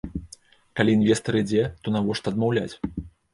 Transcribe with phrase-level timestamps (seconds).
[0.79, 2.73] Калі інвестар ідзе, то навошта адмаўляць?